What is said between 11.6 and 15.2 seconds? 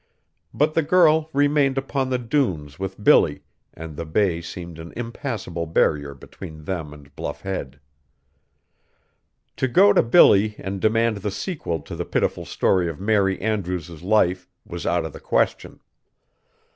to the pitiful story of Mary Andrews's life was out of the